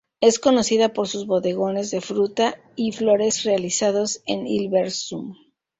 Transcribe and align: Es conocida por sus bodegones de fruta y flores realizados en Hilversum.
Es 0.19 0.39
conocida 0.39 0.93
por 0.93 1.07
sus 1.07 1.27
bodegones 1.27 1.91
de 1.91 2.01
fruta 2.01 2.59
y 2.75 2.91
flores 2.91 3.43
realizados 3.43 4.23
en 4.25 4.47
Hilversum. 4.47 5.35